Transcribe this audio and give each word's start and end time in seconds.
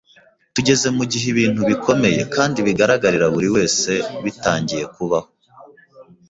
Tugeze 0.55 0.87
mu 0.97 1.03
gihe 1.11 1.25
ibintu 1.33 1.61
bikomeye 1.69 2.21
kandi 2.35 2.57
bigaragarira 2.67 3.25
buri 3.33 3.47
wese 3.55 3.91
bitangiye 4.23 4.85
kubaho. 4.95 5.29